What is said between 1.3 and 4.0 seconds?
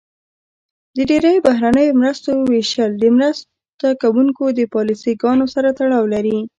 بهرنیو مرستو ویشل د مرسته